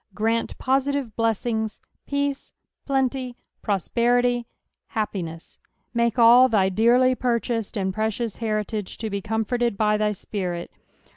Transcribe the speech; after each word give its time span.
Grant 0.15 0.57
positive 0.57 1.15
blessing 1.15 1.69
peace, 2.07 2.53
plenty, 2.87 3.37
prosperity, 3.61 4.47
happiness; 4.87 5.59
make 5.93 6.17
all 6.17 6.49
thy 6.49 6.69
dearly 6.69 7.13
purchased 7.13 7.77
and 7.77 7.93
precious 7.93 8.37
heritage 8.37 8.97
to 8.97 9.11
be 9.11 9.21
comforted 9.21 9.77
Xthy 9.77 10.15
Spirit. 10.15 10.71